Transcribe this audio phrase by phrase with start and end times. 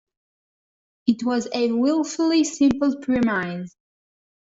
[1.05, 3.75] It was a wilfully simple premise.